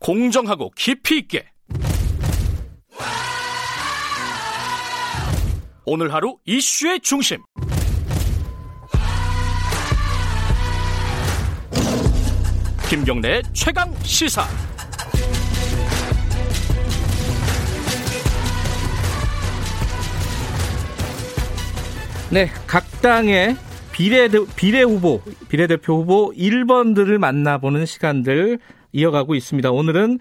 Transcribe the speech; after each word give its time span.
공정하고 0.00 0.72
깊이 0.74 1.18
있게. 1.18 1.44
오늘 5.84 6.12
하루 6.12 6.38
이슈의 6.46 7.00
중심. 7.00 7.38
김경래 12.88 13.42
최강 13.52 13.94
시사. 14.02 14.42
네, 22.30 22.46
각 22.66 22.84
당의 23.02 23.56
비례, 23.92 24.28
비례 24.56 24.82
후보, 24.82 25.20
비례대표 25.48 26.00
후보 26.00 26.32
1번들을 26.32 27.18
만나보는 27.18 27.84
시간들 27.86 28.58
이어가고 28.92 29.34
있습니다. 29.34 29.70
오늘은 29.70 30.18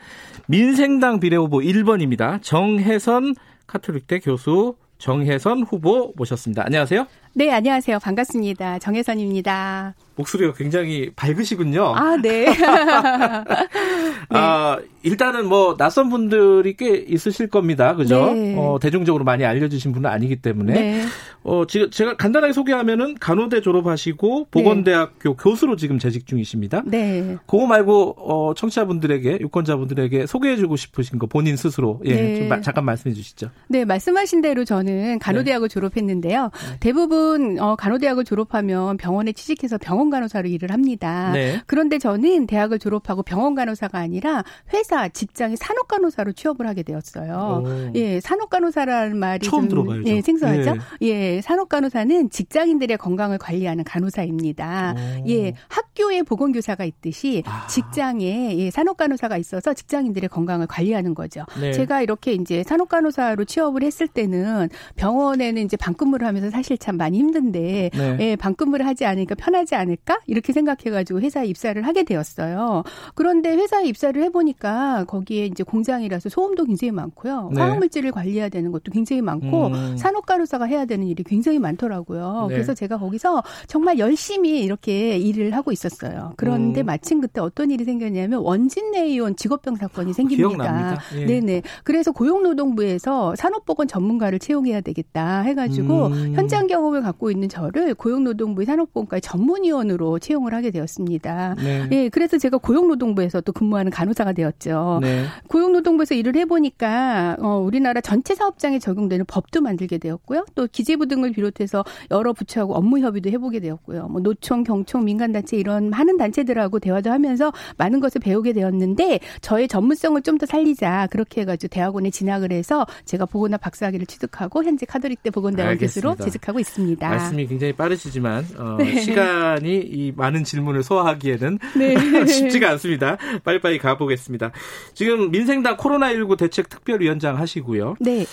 민생당 0.48 1.20
비례 1.20 1.36
후보 1.38 1.60
1번입니다. 1.60 2.42
정혜선 2.42 3.36
카톨릭대 3.68 4.20
교수 4.20 4.76
정혜선 4.98 5.64
후보 5.64 6.14
모셨습니다. 6.16 6.64
안녕하세요. 6.66 7.08
네, 7.34 7.52
안녕하세요. 7.52 8.00
반갑습니다. 8.00 8.80
정혜선입니다. 8.80 9.96
목소리가 10.20 10.54
굉장히 10.54 11.12
밝으시군요. 11.16 11.94
아, 11.96 12.18
네. 12.22 12.46
네. 12.46 12.56
아, 14.30 14.78
일단은 15.02 15.48
뭐 15.48 15.78
낯선 15.78 16.10
분들이 16.10 16.76
꽤 16.76 16.96
있으실 16.96 17.48
겁니다. 17.48 17.96
그죠? 17.96 18.34
네. 18.34 18.56
어, 18.58 18.78
대중적으로 18.82 19.24
많이 19.24 19.46
알려주신 19.46 19.94
분은 19.94 20.10
아니기 20.10 20.36
때문에. 20.38 20.74
네. 20.74 21.06
어, 21.44 21.66
지금 21.66 21.90
제가 21.90 22.18
간단하게 22.18 22.52
소개하면은 22.52 23.16
간호대 23.16 23.62
졸업하시고 23.62 24.48
보건대학교 24.52 25.30
네. 25.30 25.36
교수로 25.40 25.78
지금 25.78 26.00
재직 26.00 26.28
중이십니다. 26.28 26.84
네. 26.86 27.38
그거 27.48 27.66
말고 27.66 28.16
어, 28.18 28.54
청취자분들에게 28.56 29.40
유권자분들에게 29.42 30.28
소개해주고 30.28 30.76
싶으신 30.76 31.18
거 31.18 31.28
본인 31.28 31.56
스스로 31.56 32.02
예, 32.06 32.16
네. 32.16 32.40
좀 32.40 32.50
마, 32.50 32.60
잠깐 32.60 32.84
말씀해 32.84 33.16
주시죠. 33.16 33.50
네, 33.70 33.86
말씀하신 33.86 34.42
대로 34.42 34.66
저는 34.66 35.20
간호대학을 35.20 35.70
네. 35.70 35.74
졸업했는데요. 35.74 36.52
대부분 36.82 37.58
어, 37.60 37.78
간호대학을 37.78 38.26
졸업하면 38.26 38.98
병원에 38.98 39.32
취직해서 39.32 39.78
병원 39.78 40.09
병원 40.10 40.22
간호사로 40.22 40.50
일을 40.50 40.72
합니다. 40.72 41.32
네. 41.32 41.62
그런데 41.68 42.00
저는 42.00 42.48
대학을 42.48 42.80
졸업하고 42.80 43.24
병원 43.24 43.56
간호사가 43.56 44.00
아니라 44.00 44.44
회사 44.74 45.08
직장의 45.08 45.58
산업 45.58 45.88
간호사로 45.88 46.34
취업을 46.34 46.68
하게 46.68 46.84
되었어요. 46.84 47.64
오. 47.64 47.92
예, 47.96 48.20
산업 48.20 48.50
간호사라는 48.50 49.18
말이 49.18 49.46
처음 49.46 49.70
좀 49.70 49.70
들어봐요. 49.70 50.04
예, 50.06 50.22
생소하죠? 50.22 50.74
네. 50.74 50.80
예, 51.02 51.42
산업 51.42 51.70
간호사는 51.70 52.30
직장인들의 52.30 52.98
건강을 52.98 53.38
관리하는 53.38 53.84
간호사입니다. 53.84 54.96
오. 54.98 55.30
예, 55.30 55.54
학교에 55.68 56.24
보건교사가 56.24 56.86
있듯이 56.86 57.44
아. 57.46 57.68
직장에 57.68 58.58
예, 58.58 58.72
산업 58.72 58.98
간호사가 58.98 59.38
있어서 59.38 59.74
직장인들의 59.74 60.30
건강을 60.30 60.68
관리하는 60.68 61.14
거죠. 61.14 61.46
네. 61.60 61.72
제가 61.72 62.02
이렇게 62.02 62.34
이제 62.34 62.64
산업 62.64 62.90
간호사로 62.90 63.46
취업을 63.46 63.84
했을 63.84 64.08
때는 64.08 64.70
병원에는 64.96 65.64
이제 65.64 65.78
방근무를 65.78 66.26
하면서 66.28 66.50
사실 66.50 66.78
참 66.78 66.98
많이 66.98 67.20
힘든데 67.20 67.92
네. 67.94 68.18
예, 68.20 68.36
방근무를 68.36 68.86
하지 68.86 69.06
않으니까 69.06 69.36
편하지 69.36 69.76
않을 69.76 69.99
않을까? 70.00 70.20
이렇게 70.28 70.54
생각해가지고 70.54 71.22
회사에 71.22 71.46
입사를 71.46 71.80
하게 71.86 72.04
되었어요. 72.04 72.84
그런데 73.16 73.56
회사에 73.56 73.86
입사를 73.86 74.22
해보니까 74.24 75.06
거기에 75.06 75.46
이제 75.46 75.64
공장이라서 75.64 76.30
소음도 76.30 76.66
굉장히 76.66 76.92
많고요. 76.92 77.52
네. 77.54 77.62
화학물질을 77.62 78.12
관리해야 78.12 78.50
되는 78.50 78.72
것도 78.72 78.92
굉장히 78.92 79.22
많고 79.22 79.68
음. 79.68 79.98
산업간호사가 79.98 80.66
해야 80.66 80.86
되는 80.86 81.08
일이 81.08 81.24
굉장히 81.24 81.60
많더라고요. 81.60 82.48
네. 82.50 82.56
그래서 82.56 82.74
제가 82.74 82.98
거기서 82.98 83.44
정말 83.68 84.00
열심히 84.00 84.62
이렇게 84.62 85.18
일을 85.18 85.56
하고 85.56 85.72
있었어요. 85.72 86.34
그런데 86.38 86.82
음. 86.82 86.86
마침 86.86 87.22
그때 87.22 87.42
어떤 87.42 87.72
일이 87.72 87.84
생겼냐면 87.84 88.40
원진내의원 88.42 89.36
직업병 89.36 89.76
사건이 89.76 90.14
생깁니다. 90.14 90.50
기억납니다. 90.50 91.02
예. 91.16 91.26
네네. 91.26 91.62
그래서 91.84 92.12
고용노동부에서 92.12 93.36
산업보건 93.36 93.88
전문가를 93.88 94.40
채용해야 94.40 94.82
되겠다 94.82 95.42
해가지고 95.42 96.08
음. 96.08 96.34
현장 96.36 96.68
경험을 96.68 97.02
갖고 97.02 97.32
있는 97.32 97.50
저를 97.50 97.94
고용노동부의 97.96 98.66
산업보건과의 98.66 99.22
전문위원 99.22 99.79
직원으로 99.80 100.20
채용을 100.20 100.54
하게 100.54 100.72
되었습니다. 100.72 101.56
네. 101.58 101.88
예, 101.92 102.10
그래서 102.10 102.38
제가 102.38 102.58
고용노동부에서 102.58 103.42
또 103.42 103.52
근무하는 103.52 103.92
간호사가 103.92 104.34
되었죠. 104.34 105.00
네. 105.02 105.26
고용노동부에서 105.48 106.16
일을 106.16 106.36
해보니까 106.36 107.38
어, 107.40 107.58
우리나라 107.58 108.02
전체 108.02 108.36
사업장에 108.36 108.80
적용되는 108.80 109.26
법도 109.26 109.62
만들게 109.62 109.98
되었고요. 109.98 110.46
또 110.56 110.68
기재부 110.72 111.08
등을 111.08 111.32
비롯해서 111.32 111.84
여러 112.12 112.34
부처하고 112.34 112.76
업무 112.76 113.00
협의도 113.00 113.30
해보게 113.30 113.60
되었고요. 113.60 114.08
뭐 114.08 114.22
노총, 114.22 114.64
경총, 114.64 115.06
민간단체 115.06 115.58
이런 115.58 115.90
많은 115.90 116.18
단체들하고 116.18 116.80
대화도 116.80 117.12
하면서 117.12 117.52
많은 117.78 118.00
것을 118.00 118.22
배우게 118.22 118.54
되었는데 118.54 119.20
저의 119.42 119.68
전문성을 119.68 120.20
좀 120.24 120.40
더 120.40 120.46
살리자 120.46 121.08
그렇게 121.12 121.42
해가지고 121.42 121.70
대학원에 121.70 122.10
진학을 122.12 122.54
해서 122.54 122.86
제가 123.04 123.26
보건학 123.26 123.60
박사학위를 123.60 124.06
취득하고 124.06 124.64
현재 124.64 124.86
카톨릭대 124.86 125.32
보건대학원 125.32 125.78
교수로 125.78 126.16
재직하고 126.16 126.62
있습니다. 126.62 127.10
말씀이 127.10 127.46
굉장히 127.46 127.74
빠르시지만 127.74 128.46
어, 128.58 128.78
네. 128.80 129.02
시간이 129.02 129.69
이 129.78 130.12
많은 130.16 130.44
질문을 130.44 130.84
소화하기에는 130.84 131.60
네. 131.78 131.96
쉽지가 132.28 132.70
않습니다. 132.72 133.18
빨리빨리 133.44 133.78
가보겠습니다. 133.80 134.52
지금 134.94 135.32
민생당 135.32 135.78
코로나19 135.78 136.38
대책 136.38 136.70
특별위원장 136.70 137.38
하시고요. 137.38 137.96
네. 138.00 138.26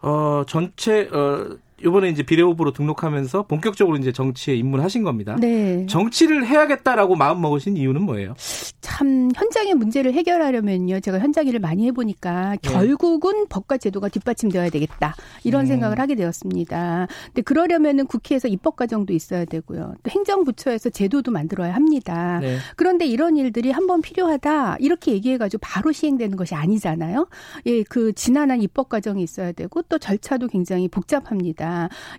어, 0.00 0.44
전체, 0.46 1.08
어, 1.12 1.56
이번에 1.82 2.08
이제 2.08 2.22
비례후보로 2.22 2.72
등록하면서 2.72 3.44
본격적으로 3.44 3.96
이제 3.96 4.12
정치에 4.12 4.54
입문하신 4.54 5.02
겁니다. 5.02 5.36
네. 5.40 5.86
정치를 5.86 6.46
해야겠다라고 6.46 7.16
마음 7.16 7.40
먹으신 7.40 7.76
이유는 7.76 8.02
뭐예요? 8.02 8.34
참 8.80 9.30
현장의 9.34 9.74
문제를 9.74 10.12
해결하려면요. 10.12 11.00
제가 11.00 11.18
현장 11.20 11.46
일을 11.46 11.60
많이 11.60 11.86
해보니까 11.86 12.56
네. 12.56 12.58
결국은 12.62 13.46
법과 13.48 13.78
제도가 13.78 14.08
뒷받침되어야 14.08 14.70
되겠다 14.70 15.14
이런 15.44 15.62
음. 15.62 15.66
생각을 15.66 15.98
하게 16.00 16.14
되었습니다. 16.16 17.06
근데 17.26 17.42
그러려면은 17.42 18.06
국회에서 18.06 18.48
입법 18.48 18.76
과정도 18.76 19.12
있어야 19.12 19.44
되고요. 19.44 19.94
또 20.02 20.10
행정부처에서 20.10 20.90
제도도 20.90 21.30
만들어야 21.30 21.74
합니다. 21.74 22.38
네. 22.40 22.58
그런데 22.76 23.06
이런 23.06 23.36
일들이 23.36 23.70
한번 23.70 24.00
필요하다 24.00 24.76
이렇게 24.80 25.12
얘기해가지고 25.12 25.60
바로 25.62 25.92
시행되는 25.92 26.36
것이 26.36 26.54
아니잖아요. 26.54 27.28
예, 27.66 27.82
그 27.84 28.12
지난한 28.12 28.62
입법 28.62 28.88
과정이 28.88 29.22
있어야 29.22 29.52
되고 29.52 29.82
또 29.82 29.98
절차도 29.98 30.48
굉장히 30.48 30.88
복잡합니다. 30.88 31.67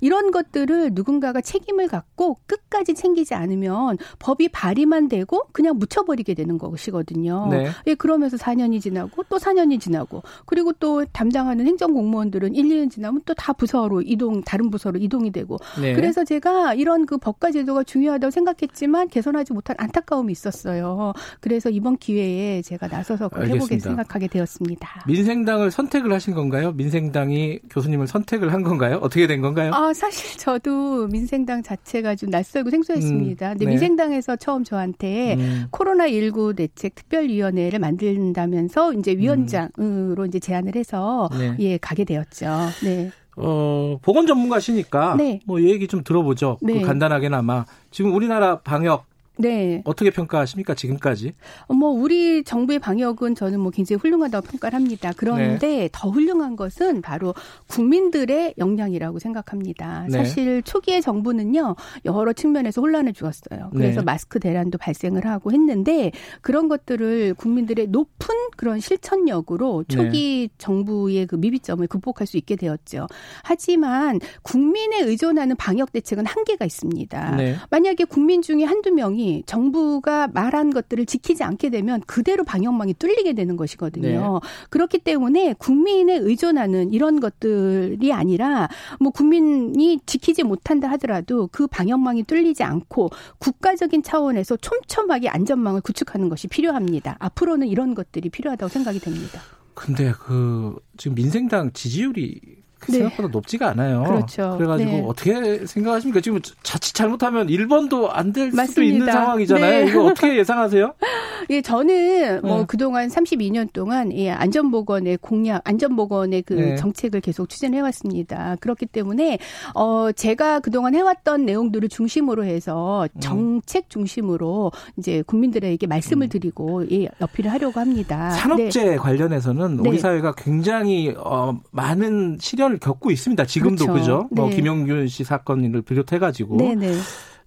이런 0.02 0.32
것들을 0.32 0.92
누군가가 0.94 1.42
책임을 1.42 1.88
갖고 1.88 2.38
끝까지 2.46 2.94
챙기지 2.94 3.34
않으면 3.34 3.98
법이 4.20 4.50
발의만 4.50 5.10
되고 5.10 5.42
그냥 5.52 5.78
묻혀버리게 5.78 6.36
되는 6.36 6.58
것이거든요. 6.58 7.48
네. 7.50 7.70
예, 7.88 7.96
그러면서 7.96 8.38
4년이 8.38 8.82
지나고 8.82 9.24
또 9.30 9.38
4년이 9.38 9.80
지나고 9.80 10.22
그리고 10.46 10.72
또 10.74 11.06
담당하는 11.06 11.66
행정 11.66 11.94
공무원들은 11.94 12.54
1, 12.56 12.66
2년 12.66 12.92
지나면 12.92 13.22
또 13.26 13.34
다 13.40 13.54
부서로 13.54 14.02
이동, 14.02 14.42
다른 14.42 14.70
부서로 14.70 15.00
이동이 15.00 15.32
되고 15.32 15.58
네. 15.80 15.94
그래서 15.94 16.26
제가 16.26 16.74
이런 16.74 17.06
그 17.06 17.18
법과 17.18 17.52
제도가 17.52 17.84
중요하다고 17.84 18.32
생각했지만 18.32 19.08
개선하지 19.08 19.54
못한 19.54 19.78
안타까움이 19.80 20.30
있었어요. 20.32 21.14
그래서 21.40 21.70
이번 21.70 21.96
기회에 21.96 22.62
제가 22.62 22.88
나서서 22.88 23.30
해보게 23.34 23.80
생각하게 23.80 24.28
되었습니다. 24.28 25.06
민생당을 25.08 25.72
선택을 25.72 26.12
하신 26.12 26.34
건가요? 26.34 26.74
민생당이 26.74 27.60
교수님을 27.70 28.08
선택을 28.08 28.52
한 28.52 28.62
건가요? 28.64 29.00
어떻게 29.02 29.26
된 29.40 29.42
건가요? 29.42 29.72
아, 29.74 29.94
사실 29.94 30.38
저도 30.38 31.08
민생당 31.08 31.64
자체가 31.64 32.16
좀 32.16 32.30
낯설고 32.30 32.70
생소했습니다. 32.70 33.48
음, 33.48 33.52
근데 33.54 33.66
네. 33.66 33.72
민생당에서 33.72 34.36
처음 34.36 34.64
저한테 34.64 35.36
음. 35.36 35.66
코로나19 35.72 36.56
대책 36.56 36.96
특별위원회를 36.96 37.80
만든다면서 37.80 38.94
이제 38.94 39.14
위원장으로 39.14 40.24
음. 40.24 40.28
이제 40.28 40.40
제안을 40.40 40.76
해서 40.76 41.30
네. 41.38 41.56
예, 41.60 41.78
가게 41.78 42.04
되었죠. 42.04 42.48
네. 42.84 43.12
어, 43.38 43.98
보건 44.02 44.28
전문가시니까 44.28 45.16
네. 45.16 45.40
뭐 45.46 45.62
얘기 45.62 45.88
좀 45.88 46.04
들어보죠. 46.04 46.58
그 46.60 46.66
네. 46.66 46.82
그 46.82 46.86
간단하게나마 46.86 47.66
지금 47.90 48.14
우리나라 48.14 48.60
방역 48.60 49.06
네. 49.40 49.82
어떻게 49.86 50.12
평가하십니까 50.12 50.76
지금까지? 50.76 51.34
어, 51.68 51.74
뭐 51.74 51.90
우리 51.92 52.44
정부의 52.44 52.80
방역은 52.80 53.36
저는 53.36 53.62
뭐 53.62 53.72
굉장히 53.72 54.00
훌륭하다고 54.02 54.48
평가를 54.48 54.76
합니다. 54.76 55.14
그런데 55.16 55.68
네. 55.68 55.90
더 55.94 56.10
훌륭한 56.10 56.58
것은 56.58 57.02
바로 57.02 57.34
국민들의 57.68 58.56
역량이라고 58.58 59.20
생각합니다. 59.20 60.06
네. 60.10 60.18
사실 60.18 60.62
초기에 60.64 61.00
정부는요 61.00 61.76
여러 62.04 62.34
측면에서 62.34 62.82
혼란을 62.82 63.14
주었어요. 63.14 63.70
그래서 63.72 64.02
네. 64.02 64.06
마스크 64.06 64.40
대란도 64.40 64.78
발생을 64.78 65.26
하고 65.26 65.54
했는데 65.54 66.12
그런 66.42 66.68
것들을 66.68 67.34
국민들의 67.36 67.88
높은 67.88 68.36
그런 68.58 68.82
실천력으로 68.82 69.86
초기 69.88 70.50
네. 70.50 70.56
정부의 70.58 71.28
그 71.28 71.36
미비점을 71.36 71.86
극복할 71.88 72.28
수 72.28 72.36
있게 72.36 72.58
되었죠. 72.58 73.08
하지만 73.44 74.20
국민에 74.42 75.00
의존하는 75.00 75.56
방역 75.56 75.94
대책은 75.94 76.26
한계가 76.26 76.66
있습니다. 76.66 77.36
네. 77.38 77.56
만약에 77.70 78.04
국민 78.04 78.42
중에 78.42 78.66
한두 78.66 78.92
명이 78.92 79.29
정부가 79.46 80.28
말한 80.28 80.72
것들을 80.72 81.06
지키지 81.06 81.44
않게 81.44 81.70
되면 81.70 82.02
그대로 82.02 82.44
방역망이 82.44 82.94
뚫리게 82.94 83.34
되는 83.34 83.58
것이거든요. 83.58 84.40
네. 84.42 84.50
그렇기 84.70 85.00
때문에 85.00 85.54
국민에 85.58 86.16
의존하는 86.18 86.92
이런 86.94 87.20
것들이 87.20 88.12
아니라 88.14 88.70
뭐 89.00 89.12
국민이 89.12 90.00
지키지 90.06 90.44
못한다 90.44 90.90
하더라도 90.92 91.48
그 91.52 91.68
방역망이 91.68 92.24
뚫리지 92.24 92.64
않고 92.64 93.10
국가적인 93.40 94.04
차원에서 94.04 94.58
촘촘하게 94.58 95.30
안전망을 95.30 95.82
구축하는 95.82 96.30
것이 96.30 96.48
필요합니다. 96.48 97.18
앞으로는 97.20 97.68
이런 97.68 97.96
것들이 97.96 98.30
필요하다고 98.30 98.70
생각이 98.70 99.00
됩니다. 99.00 99.42
근데 99.74 100.12
그 100.12 100.76
지금 100.98 101.16
민생당 101.16 101.72
지지율이 101.72 102.42
네. 102.44 102.69
생각보다 102.88 103.30
높지가 103.30 103.70
않아요. 103.70 104.04
그렇죠. 104.04 104.56
그래가지고 104.58 104.92
네. 104.92 105.04
어떻게 105.08 105.66
생각하십니까? 105.66 106.22
지금 106.22 106.40
자칫 106.64 106.94
잘못하면 106.94 107.48
1번도 107.48 108.10
안 108.12 108.34
될 108.34 108.52
수도 108.52 108.84
있는 108.84 109.06
상황이잖아요. 109.12 109.86
네. 109.86 109.90
이거 109.92 110.04
어떻게 110.06 110.38
예상하세요? 110.38 110.94
예, 111.50 111.62
저는 111.62 112.42
뭐 112.42 112.60
네. 112.60 112.66
그동안 112.68 113.08
32년 113.10 113.74
동안 113.74 114.14
예, 114.14 114.30
안전보건의 114.32 115.18
공약, 115.18 115.62
안전보건의 115.68 116.44
그 116.44 116.54
네. 116.54 116.76
정책을 116.76 117.22
계속 117.22 117.50
추진해 117.50 117.80
왔습니다. 117.82 118.56
그렇기 118.60 118.86
때문에 118.86 119.40
어 119.76 120.12
제가 120.12 120.60
그동안 120.60 120.96
해 120.96 121.02
왔던 121.02 121.46
내용들을 121.46 121.90
중심으로 121.90 122.46
해서 122.46 123.08
음. 123.16 123.20
정책 123.20 123.90
중심으로 123.90 124.72
이제 124.98 125.24
국민들에게 125.26 125.86
말씀을 125.88 126.28
음. 126.28 126.30
드리고 126.30 126.92
예, 126.92 127.10
어필을 127.20 127.52
하려고 127.52 127.80
합니다. 127.80 128.30
산업재 128.32 128.84
네. 128.84 128.96
관련해서는 128.96 129.80
우리 129.80 130.00
사회가 130.00 130.36
굉장히 130.36 131.14
어 131.18 131.58
많은 131.72 132.38
시련 132.40 132.70
시련을 132.70 132.78
겪고 132.80 133.12
있습니다. 133.12 133.46
지금도 133.46 133.86
그렇죠. 133.86 134.00
그죠? 134.00 134.16
뭐 134.30 134.30
네. 134.32 134.42
뭐 134.42 134.50
김용균 134.50 135.08
씨 135.08 135.24
사건을 135.24 135.82
비롯해 135.82 136.20
가지고 136.20 136.58
네네. 136.58 136.94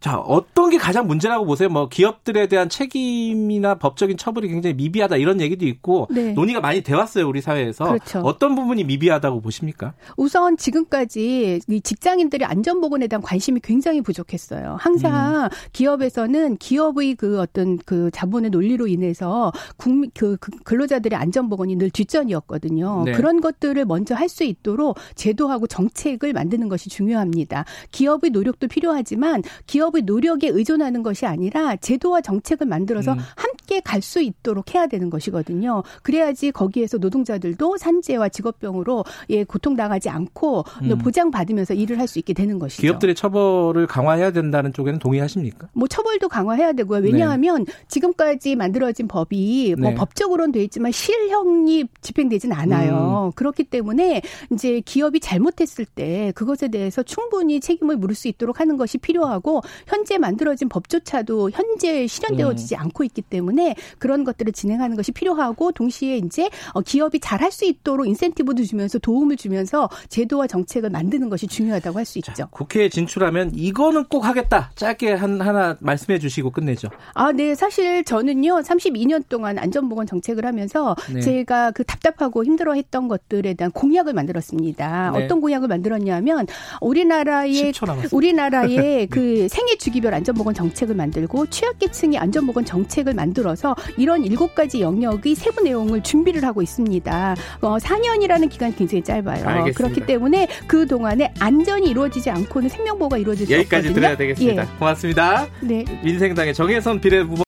자, 0.03 0.19
어떤 0.19 0.69
게 0.71 0.79
가장 0.79 1.07
문제라고 1.07 1.47
보세요? 1.47 1.69
뭐 1.69 1.89
기업들에 1.89 2.49
대한 2.49 2.69
책임이나 2.69 3.77
법적인 3.77 4.17
처벌이 4.17 4.49
굉장히 4.49 4.75
미비하다 4.75 5.17
이런 5.17 5.41
얘기도 5.41 5.65
있고 5.65 6.09
네. 6.11 6.33
논의가 6.33 6.61
많이 6.61 6.83
돼 6.83 6.93
왔어요, 6.95 7.29
우리 7.29 7.41
사회에서. 7.41 7.85
그렇죠. 7.85 8.19
어떤 8.21 8.57
부분이 8.57 8.83
미비하다고 8.83 9.41
보십니까? 9.41 9.95
우선 10.17 10.57
지금까지 10.57 11.61
이 11.69 11.81
직장인들의 11.81 12.45
안전 12.45 12.81
보건에 12.81 13.07
대한 13.07 13.23
관심이 13.23 13.61
굉장히 13.63 14.01
부족했어요. 14.01 14.77
항상 14.81 15.45
음. 15.45 15.49
기업에서는 15.73 16.57
기업의 16.57 17.15
그 17.15 17.41
어떤 17.41 17.79
그 17.79 18.11
자본의 18.13 18.51
논리로 18.51 18.89
인해서 18.89 19.53
국민 19.77 20.11
그, 20.15 20.37
그 20.41 20.51
근로자들의 20.65 21.17
안전 21.17 21.49
보건이 21.49 21.77
늘 21.77 21.91
뒷전이었거든요. 21.91 23.05
네. 23.07 23.13
그런 23.13 23.41
것들을 23.41 23.85
먼저 23.85 24.17
할 24.17 24.33
수 24.33 24.45
있도록 24.45 24.97
제도하고 25.15 25.67
정책을 25.67 26.33
만드는 26.33 26.71
것이 26.71 26.89
중요합니다. 26.89 27.67
기업의 27.91 28.31
노력도 28.31 28.67
필요하지만 28.67 29.43
기업 29.67 29.92
기업의 29.93 30.03
노력에 30.03 30.49
의존하는 30.49 31.03
것이 31.03 31.27
아니라 31.27 31.77
제도와 31.77 32.21
정책을 32.21 32.67
만들어서 32.67 33.13
음. 33.13 33.19
함 33.37 33.52
께 33.67 33.81
갈 33.81 34.03
수 34.03 34.21
있도록 34.21 34.75
해야 34.75 34.87
되는 34.89 35.11
것이거든요. 35.11 35.83
그래야지 36.03 36.51
거기에서 36.51 36.99
노동자들도 36.99 37.77
산재와 37.77 38.29
직업병으로 38.31 39.05
예, 39.31 39.45
고통당하지 39.45 40.09
않고 40.09 40.65
음. 40.83 40.99
보장받으면서 40.99 41.75
일을 41.75 41.99
할 41.99 42.09
수 42.09 42.19
있게 42.19 42.33
되는 42.35 42.59
것이죠. 42.59 42.83
기업들의 42.83 43.15
처벌을 43.15 43.87
강화해야 43.87 44.33
된다는 44.33 44.73
쪽에는 44.73 44.99
동의하십니까? 44.99 45.69
뭐 45.73 45.87
처벌도 45.89 46.29
강화해야 46.29 46.73
되고요. 46.73 47.01
왜냐하면 47.01 47.65
네. 47.65 47.73
지금까지 47.89 48.57
만들어진 48.57 49.07
법이 49.09 49.77
뭐 49.79 49.91
네. 49.91 49.95
법적으로는 49.95 50.53
돼 50.53 50.63
있지만 50.65 50.91
실형이 50.93 51.85
집행되진 52.01 52.53
않아요. 52.53 53.31
음. 53.33 53.33
그렇기 53.37 53.65
때문에 53.65 54.21
이제 54.53 54.81
기업이 54.85 55.21
잘못했을 55.21 55.85
때 55.85 56.33
그것에 56.35 56.69
대해서 56.69 57.03
충분히 57.03 57.61
책임을 57.61 57.97
물을 57.97 58.15
수 58.15 58.27
있도록 58.29 58.59
하는 58.61 58.77
것이 58.77 58.99
필요하고 58.99 59.63
현재 59.87 60.19
만들어진 60.19 60.69
법조차도 60.69 61.51
현재 61.53 62.07
실현되어지지 62.07 62.75
음. 62.75 62.81
않고 62.81 63.05
있기 63.05 63.23
때문에 63.23 63.52
그런 63.99 64.25
것들을 64.25 64.53
진행하는 64.53 64.97
것이 64.97 65.13
필요하고 65.13 65.73
동시에 65.73 66.19
이제 66.19 66.49
어, 66.73 66.81
기업이 66.81 67.21
잘할 67.21 67.51
수 67.51 67.65
있도록 67.65 68.07
인센티브도 68.07 68.65
주면서 68.65 68.99
도움을 68.99 69.37
주면서 69.37 69.89
제도와 70.09 70.47
정책을 70.47 70.91
만드는 70.91 71.29
것이 71.29 71.47
중요하다고 71.47 71.99
할 71.99 72.03
수 72.13 72.19
있죠. 72.19 72.47
국회에 72.51 72.89
진출하면 72.89 73.53
이거는 73.55 74.05
꼭 74.05 74.25
하겠다. 74.25 74.71
짧게 74.75 75.15
한 75.15 75.41
하나 75.41 75.77
말씀해 75.81 76.19
주시고 76.19 76.51
끝내죠. 76.51 76.89
아, 77.15 77.33
네. 77.33 77.55
사실 77.55 78.05
저는요. 78.05 78.61
32년 78.61 79.29
동안 79.29 79.59
안전보건 79.59 80.07
정책을 80.07 80.45
하면서 80.45 80.95
네. 81.13 81.21
제가 81.21 81.71
그 81.73 81.85
답답하고 81.85 82.45
힘들어했던 82.45 83.09
것들에 83.09 83.55
대한 83.55 83.71
공약을 83.73 84.13
만들었습니다. 84.13 85.13
네. 85.13 85.25
어떤 85.25 85.41
공약을 85.41 85.69
만들었냐면 85.69 86.47
우리나라의 86.81 87.73
우리나라의 88.13 89.07
그 89.11 89.49
생애 89.49 89.77
주기별 89.77 90.15
안전보건 90.15 90.55
정책을 90.55 90.95
만들고 90.95 91.47
취약계층의 91.47 92.19
안전보건 92.19 92.65
정책을 92.65 93.15
만들 93.15 93.42
어서 93.47 93.75
이런 93.97 94.25
일곱 94.25 94.55
가지 94.55 94.81
영역의 94.81 95.35
세부 95.35 95.63
내용을 95.63 96.03
준비를 96.03 96.45
하고 96.45 96.63
있습니다. 96.63 97.37
어, 97.61 97.77
4년이라는 97.79 98.49
기간이 98.51 98.77
굉장히 98.77 99.03
짧아요. 99.03 99.47
알겠습니다. 99.47 99.73
그렇기 99.77 100.07
때문에 100.07 100.49
그 100.67 100.87
동안에 100.87 101.33
안전이 101.39 101.89
이루어지지 101.89 102.31
않고는 102.31 102.69
생명보호가 102.69 103.19
이루어질 103.19 103.47
수 103.47 103.53
여기까지 103.53 103.89
없거든요. 103.89 104.07
여기까지 104.07 104.17
들어야 104.17 104.17
되겠습니다. 104.17 104.63
예. 104.63 104.79
고맙습니다. 104.79 105.47
네. 105.61 105.85
민생당의 106.03 106.55
정혜선 106.55 107.01
비례 107.01 107.21
후보 107.21 107.43